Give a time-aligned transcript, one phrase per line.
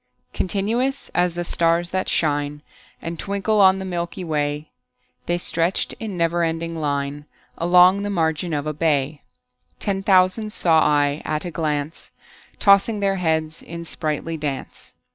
[0.33, 2.63] Continuous as the stars that shine
[3.03, 4.71] And twinkle on the milky way,
[5.27, 9.19] The stretched in never ending line Along the margin of a bay:
[9.79, 12.11] Ten thousand saw I at a glance,
[12.59, 14.95] Tossing their heads in sprightly dance.